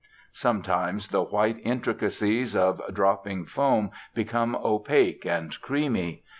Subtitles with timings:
[0.33, 6.23] Sometimes the white intricacies of dropping foam become opaque and creamy.